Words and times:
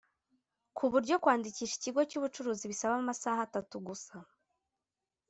ku 0.77 0.85
buryo 0.91 1.15
kwandikisha 1.23 1.73
ikigo 1.79 2.01
cy’ubucuruzi 2.09 2.63
bisaba 2.71 2.95
amasaha 3.01 3.39
atatu 3.47 3.75
gusa 3.87 4.13